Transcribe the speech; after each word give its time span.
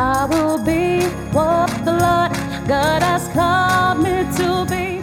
I 0.00 0.26
will 0.26 0.64
be 0.64 1.04
what 1.34 1.66
the 1.84 1.90
Lord 1.90 2.30
God 2.68 3.02
has 3.02 3.26
called 3.34 3.98
me 3.98 4.22
to 4.36 4.64
be. 4.70 5.02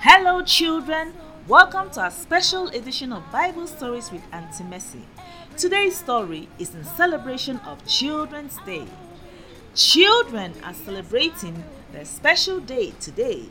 Hello, 0.00 0.42
children. 0.42 1.12
Welcome 1.46 1.90
to 1.90 2.00
our 2.00 2.10
special 2.10 2.68
edition 2.68 3.12
of 3.12 3.30
Bible 3.30 3.66
Stories 3.66 4.10
with 4.10 4.22
Auntie 4.32 4.64
Mercy. 4.64 5.04
Today's 5.58 5.98
story 5.98 6.48
is 6.58 6.74
in 6.74 6.82
celebration 6.82 7.58
of 7.66 7.86
Children's 7.86 8.56
Day. 8.64 8.86
Children 9.74 10.54
are 10.64 10.72
celebrating 10.72 11.62
their 11.92 12.06
special 12.06 12.58
day 12.58 12.94
today. 13.00 13.50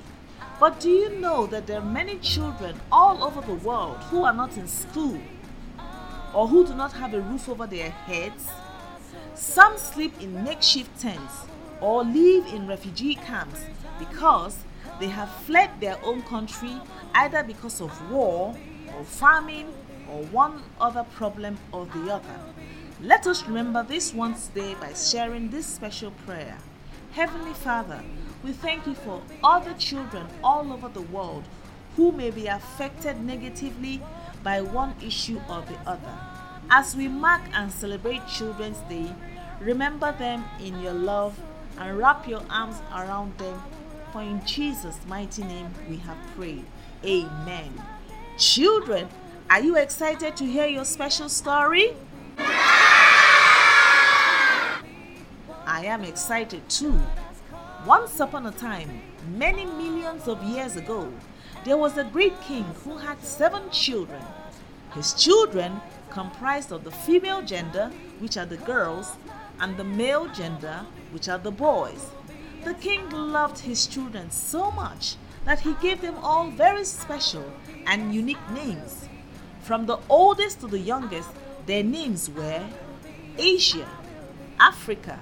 But 0.60 0.80
do 0.80 0.90
you 0.90 1.12
know 1.20 1.46
that 1.46 1.68
there 1.68 1.78
are 1.78 1.86
many 1.86 2.18
children 2.18 2.80
all 2.92 3.24
over 3.24 3.42
the 3.42 3.54
world 3.54 3.98
who 4.10 4.24
are 4.24 4.34
not 4.34 4.58
in 4.58 4.68
school 4.68 5.22
or 6.34 6.48
who 6.48 6.66
do 6.66 6.74
not 6.74 6.94
have 6.94 7.14
a 7.14 7.22
roof 7.22 7.48
over 7.48 7.68
their 7.68 7.92
heads? 7.92 8.48
Some 9.40 9.78
sleep 9.78 10.22
in 10.22 10.44
makeshift 10.44 11.00
tents 11.00 11.46
or 11.80 12.04
live 12.04 12.46
in 12.48 12.68
refugee 12.68 13.16
camps 13.16 13.64
because 13.98 14.58
they 15.00 15.08
have 15.08 15.34
fled 15.46 15.70
their 15.80 15.98
own 16.04 16.24
country 16.24 16.76
either 17.16 17.42
because 17.44 17.80
of 17.80 18.12
war 18.12 18.54
or 18.94 19.04
famine 19.06 19.68
or 20.12 20.24
one 20.24 20.62
other 20.82 21.06
problem 21.16 21.58
or 21.72 21.86
the 21.86 22.14
other. 22.14 22.40
Let 23.02 23.28
us 23.28 23.48
remember 23.48 23.82
this 23.82 24.14
one 24.14 24.36
today 24.36 24.76
by 24.76 24.92
sharing 24.92 25.52
this 25.52 25.68
special 25.68 26.12
prayer. 26.26 26.58
Heavenly 27.14 27.54
Father, 27.54 28.04
we 28.44 28.52
thank 28.52 28.86
you 28.86 28.94
for 28.94 29.22
all 29.42 29.62
the 29.62 29.74
children 29.76 30.28
all 30.44 30.74
over 30.74 30.90
the 30.90 31.02
world 31.02 31.46
who 31.96 32.12
may 32.12 32.30
be 32.30 32.48
affected 32.48 33.22
negatively 33.22 34.02
by 34.44 34.60
one 34.60 34.96
issue 35.02 35.40
or 35.50 35.62
the 35.62 35.78
other. 35.90 36.39
As 36.72 36.96
we 36.96 37.08
mark 37.08 37.42
and 37.54 37.72
celebrate 37.72 38.28
Children's 38.28 38.78
Day, 38.90 39.12
remember 39.60 40.12
them 40.12 40.46
in 40.64 40.80
your 40.82 40.94
love 40.94 41.36
and 41.80 41.98
wrap 41.98 42.28
your 42.28 42.44
arms 42.48 42.76
around 42.94 43.36
them. 43.40 43.60
For 44.14 44.22
in 44.22 44.46
Jesus' 44.46 45.00
mighty 45.08 45.44
name 45.44 45.74
we 45.90 45.98
have 45.98 46.18
prayed. 46.36 46.66
Amen. 47.04 47.74
Children, 48.38 49.10
are 49.50 49.62
you 49.62 49.78
excited 49.78 50.36
to 50.38 50.46
hear 50.46 50.68
your 50.68 50.86
special 50.86 51.28
story? 51.28 51.96
I 55.66 55.86
am 55.86 56.04
excited 56.04 56.70
too. 56.70 57.00
Once 57.84 58.20
upon 58.20 58.46
a 58.46 58.52
time, 58.52 59.02
many 59.36 59.66
millions 59.66 60.28
of 60.28 60.44
years 60.44 60.76
ago, 60.76 61.12
there 61.66 61.78
was 61.78 61.98
a 61.98 62.04
great 62.04 62.40
king 62.42 62.66
who 62.84 62.98
had 62.98 63.24
seven 63.24 63.72
children. 63.72 64.22
His 64.94 65.14
children 65.14 65.82
comprised 66.10 66.72
of 66.72 66.84
the 66.84 66.92
female 66.92 67.42
gender, 67.42 67.92
which 68.20 68.38
are 68.38 68.46
the 68.46 68.58
girls, 68.58 69.18
and 69.60 69.78
the 69.78 69.84
male 69.84 70.28
gender, 70.28 70.86
which 71.12 71.28
are 71.30 71.38
the 71.38 71.52
boys. 71.52 72.12
The 72.64 72.74
king 72.76 73.10
loved 73.10 73.60
his 73.60 73.88
children 73.88 74.32
so 74.32 74.72
much 74.72 75.16
that 75.46 75.62
he 75.62 75.74
gave 75.82 76.02
them 76.02 76.16
all 76.22 76.52
very 76.52 76.84
special 76.84 77.52
and 77.88 78.14
unique 78.14 78.50
names. 78.52 79.08
From 79.62 79.86
the 79.86 80.00
oldest 80.10 80.60
to 80.62 80.68
the 80.68 80.80
youngest, 80.80 81.30
their 81.66 81.84
names 81.84 82.30
were 82.30 82.66
Asia, 83.38 83.88
Africa, 84.60 85.20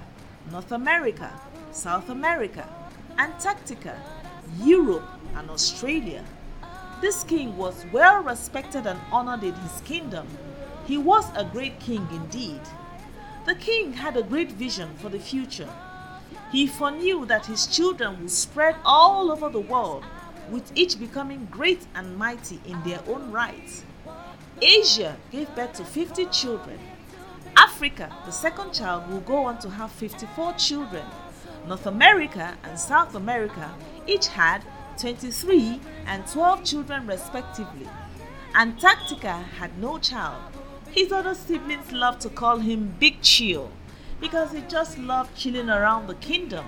North 0.50 0.72
America, 0.72 1.32
South 1.70 2.08
America, 2.08 2.68
Antarctica, 3.18 4.00
Europe, 4.60 5.08
and 5.36 5.50
Australia. 5.50 6.24
This 7.00 7.22
king 7.22 7.56
was 7.56 7.84
well 7.92 8.22
respected 8.22 8.86
and 8.86 8.98
honored 9.12 9.44
in 9.44 9.54
his 9.54 9.80
kingdom. 9.82 10.26
He 10.88 10.96
was 10.96 11.30
a 11.36 11.44
great 11.44 11.78
king 11.80 12.08
indeed. 12.10 12.62
The 13.44 13.54
king 13.54 13.92
had 13.92 14.16
a 14.16 14.22
great 14.22 14.52
vision 14.52 14.94
for 14.96 15.10
the 15.10 15.18
future. 15.18 15.68
He 16.50 16.66
foreknew 16.66 17.26
that 17.26 17.44
his 17.44 17.66
children 17.66 18.18
would 18.18 18.30
spread 18.30 18.74
all 18.86 19.30
over 19.30 19.50
the 19.50 19.60
world, 19.60 20.06
with 20.50 20.72
each 20.74 20.98
becoming 20.98 21.46
great 21.50 21.86
and 21.94 22.16
mighty 22.16 22.58
in 22.64 22.82
their 22.84 23.02
own 23.06 23.30
right. 23.30 23.84
Asia 24.62 25.18
gave 25.30 25.54
birth 25.54 25.74
to 25.74 25.84
50 25.84 26.24
children. 26.26 26.78
Africa, 27.54 28.10
the 28.24 28.32
second 28.32 28.72
child, 28.72 29.10
will 29.10 29.20
go 29.20 29.44
on 29.44 29.58
to 29.58 29.68
have 29.68 29.92
54 29.92 30.54
children. 30.54 31.04
North 31.66 31.84
America 31.84 32.56
and 32.62 32.78
South 32.78 33.14
America 33.14 33.74
each 34.06 34.28
had 34.28 34.64
23 34.96 35.82
and 36.06 36.26
12 36.26 36.64
children 36.64 37.06
respectively. 37.06 37.86
Antarctica 38.54 39.34
had 39.58 39.76
no 39.78 39.98
child. 39.98 40.40
His 40.98 41.12
other 41.12 41.36
siblings 41.36 41.92
loved 41.92 42.22
to 42.22 42.28
call 42.28 42.58
him 42.58 42.96
Big 42.98 43.22
Chill 43.22 43.70
because 44.20 44.50
he 44.50 44.62
just 44.62 44.98
loved 44.98 45.36
chilling 45.36 45.70
around 45.70 46.08
the 46.08 46.16
kingdom. 46.16 46.66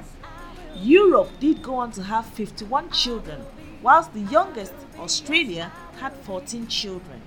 Europe 0.76 1.30
did 1.40 1.64
go 1.64 1.74
on 1.74 1.90
to 1.90 2.04
have 2.04 2.26
51 2.26 2.92
children, 2.92 3.44
whilst 3.82 4.14
the 4.14 4.20
youngest, 4.20 4.72
Australia, 5.00 5.72
had 5.98 6.12
14 6.12 6.68
children. 6.68 7.20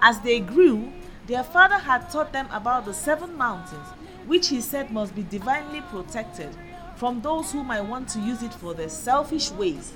As 0.00 0.20
they 0.20 0.38
grew, 0.38 0.92
their 1.26 1.42
father 1.42 1.78
had 1.78 2.08
taught 2.10 2.32
them 2.32 2.46
about 2.52 2.84
the 2.84 2.94
seven 2.94 3.36
mountains, 3.36 3.88
which 4.24 4.50
he 4.50 4.60
said 4.60 4.92
must 4.92 5.16
be 5.16 5.24
divinely 5.24 5.80
protected 5.80 6.56
from 6.94 7.22
those 7.22 7.50
who 7.50 7.64
might 7.64 7.80
want 7.80 8.08
to 8.10 8.20
use 8.20 8.44
it 8.44 8.54
for 8.54 8.72
their 8.72 8.88
selfish 8.88 9.50
ways. 9.50 9.94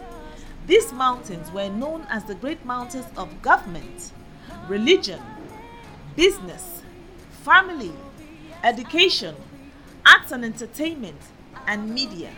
These 0.67 0.93
mountains 0.93 1.53
were 1.53 1.69
known 1.71 2.09
as 2.11 2.25
the 2.25 2.35
great 2.35 2.65
mountains 2.65 3.07
of 3.17 3.41
government, 3.41 4.11
religion, 4.67 5.21
business, 6.17 6.83
family, 7.43 7.93
education, 8.63 9.35
arts 10.07 10.33
and 10.33 10.45
entertainment, 10.45 11.21
and 11.67 11.95
media. 11.95 12.31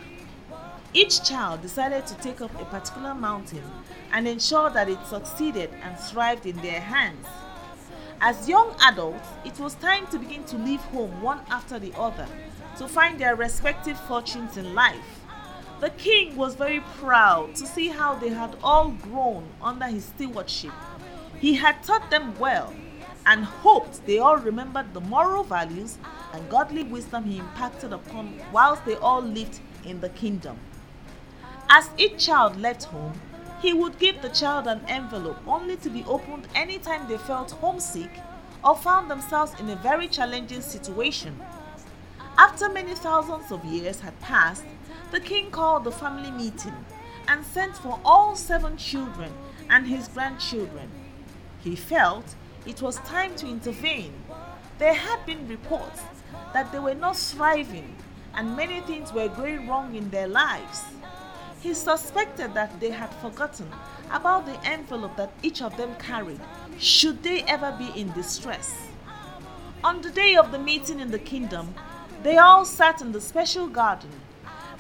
Each 0.93 1.25
child 1.25 1.63
decided 1.63 2.07
to 2.07 2.15
take 2.17 2.41
up 2.41 2.55
a 2.61 2.65
particular 2.67 3.15
mountain 3.15 3.65
and 4.13 4.29
ensure 4.29 4.71
that 4.71 4.89
it 4.89 5.05
succeeded 5.07 5.71
and 5.83 5.99
thrived 5.99 6.47
in 6.47 6.57
their 6.59 6.81
hands. 6.81 7.27
As 8.21 8.49
young 8.49 8.77
adults, 8.87 9.29
it 9.45 9.59
was 9.59 9.75
time 9.75 10.07
to 10.09 10.19
begin 10.19 10.45
to 10.45 10.57
leave 10.57 10.81
home 10.81 11.21
one 11.21 11.41
after 11.51 11.81
the 11.81 11.93
other 11.99 12.29
to 12.79 12.87
find 12.87 13.19
their 13.19 13.35
respective 13.35 13.99
fortunes 14.01 14.57
in 14.57 14.75
life. 14.75 15.21
The 15.81 15.91
king 15.91 16.37
was 16.37 16.55
very 16.55 16.81
proud 16.99 17.57
to 17.57 17.67
see 17.67 17.89
how 17.89 18.15
they 18.15 18.29
had 18.29 18.57
all 18.63 18.91
grown 18.91 19.49
under 19.61 19.87
his 19.87 20.05
stewardship. 20.05 20.73
He 21.41 21.55
had 21.55 21.83
taught 21.83 22.11
them 22.11 22.39
well 22.39 22.73
and 23.27 23.45
hoped 23.45 24.05
they 24.07 24.19
all 24.19 24.37
remembered 24.37 24.93
the 24.93 25.01
moral 25.01 25.45
values 25.45 25.99
and 26.33 26.49
godly 26.51 26.83
wisdom 26.83 27.25
he 27.25 27.39
impacted 27.39 27.93
upon 27.93 28.41
whilst 28.53 28.85
they 28.85 28.97
all 28.97 29.23
lived 29.23 29.61
in 29.85 30.01
the 30.01 30.09
kingdom. 30.11 30.59
As 31.71 31.91
each 31.97 32.27
child 32.27 32.61
left 32.61 32.85
home, 32.85 33.21
he 33.63 33.73
would 33.73 33.99
give 33.99 34.21
the 34.21 34.29
child 34.29 34.67
an 34.67 34.83
envelope 34.89 35.39
only 35.47 35.77
to 35.77 35.89
be 35.89 36.05
opened 36.05 36.47
anytime 36.55 37.09
they 37.09 37.17
felt 37.17 37.53
homesick 37.53 38.11
or 38.63 38.77
found 38.77 39.11
themselves 39.11 39.59
in 39.59 39.71
a 39.71 39.77
very 39.77 40.09
challenging 40.09 40.61
situation. 40.61 41.41
After 42.37 42.69
many 42.69 42.95
thousands 42.95 43.51
of 43.51 43.65
years 43.65 44.01
had 44.01 44.19
passed, 44.21 44.65
the 45.13 45.21
king 45.21 45.51
called 45.51 45.85
the 45.85 45.93
family 45.93 46.31
meeting 46.31 46.75
and 47.29 47.45
sent 47.45 47.77
for 47.77 48.01
all 48.05 48.37
seven 48.37 48.77
children 48.77 49.33
and 49.71 49.87
his 49.87 50.09
grandchildren. 50.09 50.91
He 51.61 51.77
felt 51.77 52.35
it 52.67 52.81
was 52.81 52.97
time 52.99 53.35
to 53.37 53.47
intervene. 53.47 54.13
There 54.79 54.95
had 54.95 55.25
been 55.27 55.47
reports 55.49 56.01
that 56.53 56.73
they 56.73 56.79
were 56.79 56.95
not 56.95 57.17
thriving 57.17 57.95
and 58.35 58.57
many 58.57 58.81
things 58.81 59.13
were 59.13 59.29
going 59.29 59.69
wrong 59.69 59.95
in 59.95 60.11
their 60.11 60.27
lives. 60.27 60.83
He 61.61 61.75
suspected 61.75 62.55
that 62.55 62.81
they 62.81 62.91
had 62.91 63.13
forgotten 63.15 63.69
about 64.11 64.47
the 64.47 64.59
envelope 64.67 65.17
that 65.17 65.33
each 65.43 65.63
of 65.63 65.77
them 65.77 65.95
carried, 65.97 66.41
should 66.79 67.23
they 67.23 67.43
ever 67.43 67.75
be 67.79 67.99
in 67.99 68.13
distress. 68.13 68.75
On 69.83 70.01
the 70.01 70.11
day 70.11 70.37
of 70.37 70.51
the 70.51 70.59
meeting 70.59 71.01
in 71.01 71.11
the 71.11 71.19
kingdom, 71.19 71.75
they 72.23 72.39
all 72.39 72.65
sat 72.65 73.01
in 73.01 73.13
the 73.13 73.21
special 73.21 73.69
garden. 73.69 74.11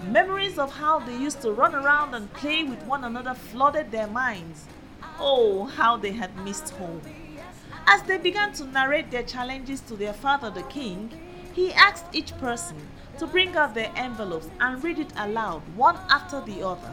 Memories 0.09 0.59
of 0.59 0.73
how 0.73 0.99
they 0.99 1.17
used 1.17 1.41
to 1.43 1.53
run 1.53 1.75
around 1.75 2.15
and 2.15 2.33
play 2.33 2.65
with 2.65 2.83
one 2.85 3.05
another 3.05 3.35
flooded 3.35 3.91
their 3.91 4.07
minds. 4.07 4.65
Oh, 5.19 5.65
how 5.65 5.97
they 5.97 6.13
had 6.13 6.37
missed 6.39 6.71
home. 6.71 7.03
As 7.87 8.03
they 8.03 8.19
began 8.19 8.53
to 8.55 8.65
narrate 8.65 9.11
their 9.11 9.23
challenges 9.23 9.81
to 9.83 9.97
their 9.97 10.13
father, 10.13 10.51
the 10.51 10.63
king, 10.65 11.13
he 11.53 11.73
asked 11.73 12.07
each 12.13 12.37
person 12.39 12.77
to 13.19 13.27
bring 13.27 13.57
out 13.57 13.75
their 13.75 13.93
envelopes 13.95 14.49
and 14.61 14.83
read 14.83 14.99
it 14.99 15.13
aloud, 15.17 15.63
one 15.77 15.97
after 16.11 16.41
the 16.41 16.67
other. 16.67 16.93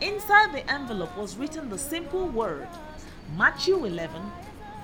Inside 0.00 0.52
the 0.52 0.70
envelope 0.70 1.16
was 1.16 1.36
written 1.36 1.68
the 1.68 1.78
simple 1.78 2.28
word 2.28 2.68
Matthew 3.36 3.84
11, 3.84 4.22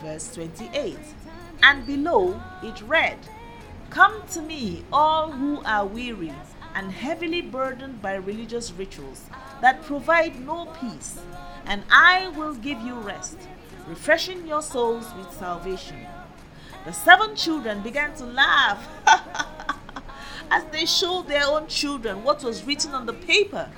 verse 0.03 0.35
28, 0.35 0.99
and 1.63 1.87
below 1.87 2.41
it 2.63 2.83
read, 2.83 3.19
Come 3.91 4.23
to 4.33 4.41
me, 4.41 4.85
all 4.93 5.31
who 5.31 5.63
are 5.65 5.87
weary 5.87 6.33
and 6.75 6.93
heavily 6.93 7.41
burdened 7.41 8.01
by 8.01 8.15
religious 8.15 8.73
rituals 8.73 9.25
that 9.61 9.83
provide 9.83 10.45
no 10.45 10.67
peace, 10.81 11.21
and 11.67 11.83
I 11.91 12.29
will 12.29 12.55
give 12.55 12.81
you 12.81 12.95
rest, 12.95 13.39
refreshing 13.87 14.47
your 14.47 14.63
souls 14.63 15.07
with 15.17 15.33
salvation. 15.33 16.07
The 16.85 16.93
seven 16.93 17.37
children 17.37 17.83
began 17.83 18.15
to 18.17 18.25
laugh 18.25 18.89
as 20.51 20.65
they 20.73 20.85
showed 20.85 21.29
their 21.29 21.47
own 21.47 21.67
children 21.69 22.25
what 22.25 22.43
was 22.43 22.65
written 22.65 22.93
on 22.93 23.07
the 23.07 23.13
paper. 23.13 23.71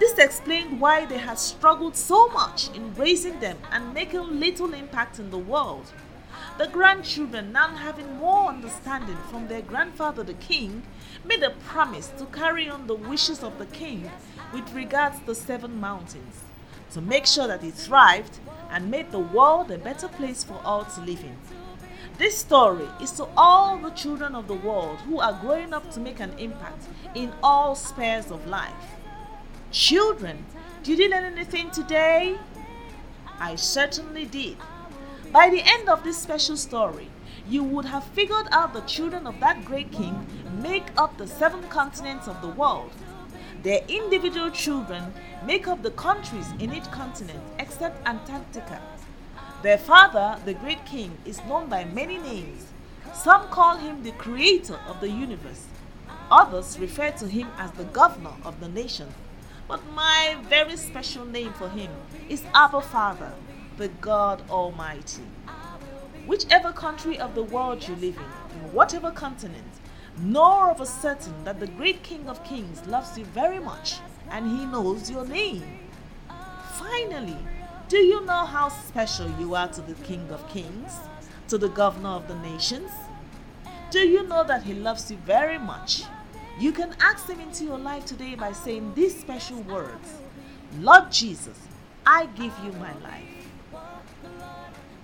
This 0.00 0.18
explained 0.18 0.80
why 0.80 1.04
they 1.04 1.18
had 1.18 1.38
struggled 1.38 1.96
so 1.96 2.28
much 2.28 2.74
in 2.74 2.94
raising 2.94 3.38
them 3.40 3.58
and 3.70 3.92
making 3.92 4.40
little 4.40 4.72
impact 4.72 5.18
in 5.18 5.30
the 5.30 5.38
world. 5.38 5.92
The 6.58 6.68
grandchildren, 6.68 7.50
now 7.52 7.68
having 7.68 8.18
more 8.18 8.48
understanding 8.48 9.16
from 9.30 9.48
their 9.48 9.62
grandfather 9.62 10.22
the 10.22 10.34
king, 10.34 10.82
made 11.24 11.42
a 11.42 11.50
promise 11.50 12.08
to 12.18 12.26
carry 12.26 12.68
on 12.68 12.86
the 12.86 12.94
wishes 12.94 13.42
of 13.42 13.58
the 13.58 13.66
king 13.66 14.10
with 14.52 14.72
regards 14.74 15.18
to 15.20 15.26
the 15.26 15.34
seven 15.34 15.80
mountains, 15.80 16.44
to 16.92 17.00
make 17.00 17.26
sure 17.26 17.46
that 17.46 17.62
he 17.62 17.70
thrived 17.70 18.38
and 18.70 18.90
made 18.90 19.10
the 19.10 19.18
world 19.18 19.70
a 19.70 19.78
better 19.78 20.08
place 20.08 20.44
for 20.44 20.60
all 20.62 20.84
to 20.84 21.00
live 21.00 21.24
in. 21.24 21.36
This 22.18 22.36
story 22.36 22.86
is 23.00 23.12
to 23.12 23.26
all 23.34 23.78
the 23.78 23.90
children 23.90 24.34
of 24.34 24.46
the 24.46 24.54
world 24.54 24.98
who 25.00 25.20
are 25.20 25.38
growing 25.40 25.72
up 25.72 25.90
to 25.92 26.00
make 26.00 26.20
an 26.20 26.38
impact 26.38 26.84
in 27.14 27.32
all 27.42 27.74
spheres 27.74 28.30
of 28.30 28.46
life. 28.46 28.70
Children, 29.70 30.44
did 30.82 30.98
you 30.98 31.08
learn 31.08 31.24
anything 31.24 31.70
today? 31.70 32.38
I 33.40 33.56
certainly 33.56 34.26
did. 34.26 34.58
By 35.32 35.48
the 35.48 35.62
end 35.64 35.88
of 35.88 36.04
this 36.04 36.18
special 36.18 36.58
story, 36.58 37.08
you 37.48 37.64
would 37.64 37.86
have 37.86 38.04
figured 38.04 38.48
out 38.52 38.74
the 38.74 38.82
children 38.82 39.26
of 39.26 39.40
that 39.40 39.64
great 39.64 39.90
king 39.90 40.26
make 40.60 40.88
up 40.98 41.16
the 41.16 41.26
seven 41.26 41.62
continents 41.70 42.28
of 42.28 42.42
the 42.42 42.48
world. 42.48 42.92
Their 43.62 43.80
individual 43.88 44.50
children 44.50 45.14
make 45.46 45.66
up 45.66 45.82
the 45.82 45.92
countries 45.92 46.52
in 46.58 46.74
each 46.74 46.90
continent 46.90 47.40
except 47.58 48.06
Antarctica. 48.06 48.82
Their 49.62 49.78
father, 49.78 50.38
the 50.44 50.52
great 50.52 50.84
king, 50.84 51.16
is 51.24 51.42
known 51.46 51.70
by 51.70 51.84
many 51.86 52.18
names. 52.18 52.66
Some 53.14 53.48
call 53.48 53.78
him 53.78 54.02
the 54.02 54.12
creator 54.12 54.78
of 54.86 55.00
the 55.00 55.08
universe. 55.08 55.64
Others 56.30 56.78
refer 56.78 57.10
to 57.12 57.26
him 57.26 57.48
as 57.56 57.70
the 57.70 57.84
governor 57.84 58.34
of 58.44 58.60
the 58.60 58.68
nation. 58.68 59.08
But 59.66 59.80
my 59.94 60.36
very 60.50 60.76
special 60.76 61.24
name 61.24 61.54
for 61.54 61.70
him 61.70 61.90
is 62.28 62.44
Abba 62.54 62.82
Father, 62.82 63.32
the 63.76 63.88
God 63.88 64.42
Almighty. 64.50 65.22
Whichever 66.26 66.72
country 66.72 67.18
of 67.18 67.34
the 67.34 67.42
world 67.42 67.86
you 67.86 67.94
live 67.96 68.16
in, 68.16 68.58
in 68.58 68.72
whatever 68.72 69.10
continent, 69.10 69.80
know 70.18 70.70
of 70.70 70.80
a 70.80 70.86
certain 70.86 71.44
that 71.44 71.58
the 71.58 71.66
great 71.66 72.02
King 72.02 72.28
of 72.28 72.44
Kings 72.44 72.86
loves 72.86 73.18
you 73.18 73.24
very 73.26 73.58
much 73.58 73.98
and 74.30 74.46
he 74.46 74.64
knows 74.66 75.10
your 75.10 75.26
name. 75.26 75.80
Finally, 76.74 77.38
do 77.88 77.98
you 77.98 78.24
know 78.24 78.46
how 78.46 78.68
special 78.68 79.30
you 79.38 79.54
are 79.54 79.68
to 79.68 79.80
the 79.82 79.94
King 80.04 80.26
of 80.30 80.48
Kings, 80.48 80.96
to 81.48 81.58
the 81.58 81.68
Governor 81.68 82.10
of 82.10 82.26
the 82.28 82.34
nations? 82.36 82.90
Do 83.90 83.98
you 83.98 84.22
know 84.26 84.42
that 84.44 84.62
He 84.62 84.72
loves 84.72 85.10
you 85.10 85.18
very 85.18 85.58
much? 85.58 86.04
You 86.58 86.72
can 86.72 86.94
ask 87.00 87.28
Him 87.28 87.40
into 87.40 87.64
your 87.64 87.76
life 87.76 88.06
today 88.06 88.34
by 88.34 88.52
saying 88.52 88.94
these 88.94 89.18
special 89.20 89.60
words 89.64 90.14
Lord 90.80 91.12
Jesus, 91.12 91.58
I 92.06 92.24
give 92.26 92.54
you 92.64 92.72
my 92.72 92.94
life. 93.04 93.41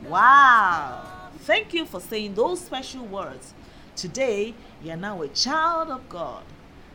Wow! 0.06 1.31
Thank 1.41 1.75
you 1.75 1.87
for 1.87 2.00
saying 2.00 2.35
those 2.35 2.61
special 2.61 3.05
words. 3.05 3.55
Today, 3.97 4.55
you 4.83 4.93
are 4.93 4.97
now 4.97 5.23
a 5.23 5.29
child 5.29 5.91
of 5.91 6.09
God. 6.09 6.45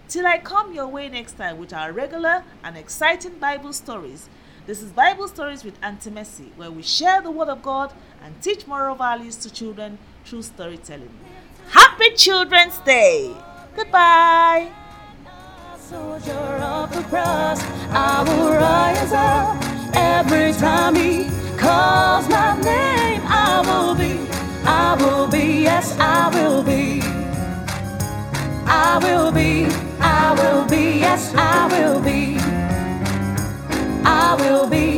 Till 0.08 0.28
I 0.28 0.38
come 0.38 0.74
your 0.74 0.88
way 0.88 1.10
next 1.10 1.34
time 1.34 1.58
with 1.58 1.74
our 1.74 1.92
regular 1.92 2.44
and 2.64 2.78
exciting 2.78 3.40
Bible 3.40 3.74
stories 3.74 4.30
this 4.66 4.82
is 4.82 4.94
Bible 4.94 5.28
Stories 5.28 5.66
with 5.66 5.78
Auntie 5.84 6.10
Mercy, 6.10 6.50
where 6.56 6.72
we 6.72 6.84
share 6.84 7.22
the 7.22 7.30
Word 7.30 7.50
of 7.50 7.62
God 7.62 7.92
and 8.24 8.42
teach 8.42 8.66
moral 8.66 8.96
values 8.96 9.36
to 9.38 9.52
children 9.52 9.98
through 10.24 10.44
storytelling. 10.44 11.10
Happy 11.68 12.12
Children's 12.12 12.78
Day! 12.80 13.36
Goodbye! 13.76 14.72
Soldier 15.78 16.32
of 16.32 16.96
the 16.96 17.04
cross, 17.04 17.62
I 17.92 18.24
will 18.26 18.54
rise 18.54 19.12
up 19.12 19.62
every 19.94 20.54
time 20.54 20.96
he 20.96 21.43
calls 21.64 22.28
my 22.28 22.60
name, 22.62 23.22
I 23.26 23.62
will 23.68 23.96
be, 23.96 24.14
I 24.66 24.96
will 25.02 25.28
be, 25.28 25.64
yes, 25.64 25.98
I 25.98 26.30
will 26.36 26.62
be. 26.62 27.02
I 28.66 29.00
will 29.04 29.32
be, 29.32 29.66
I 30.00 30.34
will 30.40 30.66
be, 30.68 31.00
yes, 31.06 31.34
I 31.36 31.68
will 31.74 32.02
be. 32.02 32.38
I 34.06 34.36
will 34.42 34.68
be. 34.68 34.93